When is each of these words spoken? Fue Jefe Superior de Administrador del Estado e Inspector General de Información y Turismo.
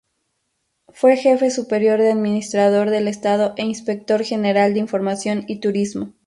Fue 0.87 1.15
Jefe 1.15 1.51
Superior 1.51 1.99
de 1.99 2.09
Administrador 2.11 2.89
del 2.89 3.07
Estado 3.07 3.53
e 3.55 3.65
Inspector 3.65 4.23
General 4.23 4.73
de 4.73 4.79
Información 4.79 5.43
y 5.47 5.59
Turismo. 5.59 6.13